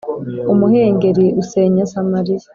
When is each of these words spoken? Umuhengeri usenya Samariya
Umuhengeri 0.53 1.25
usenya 1.41 1.83
Samariya 1.91 2.47